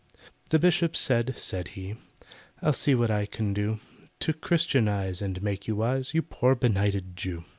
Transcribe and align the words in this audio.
The 0.49 0.57
Bishop 0.57 0.95
said, 0.95 1.35
said 1.37 1.67
he, 1.77 1.93
"I'll 2.59 2.73
see 2.73 2.95
what 2.95 3.11
I 3.11 3.27
can 3.27 3.53
do 3.53 3.79
To 4.21 4.33
Christianise 4.33 5.21
and 5.21 5.43
make 5.43 5.67
you 5.67 5.75
wise, 5.75 6.15
You 6.15 6.23
poor 6.23 6.55
benighted 6.55 7.15
Jew." 7.15 7.43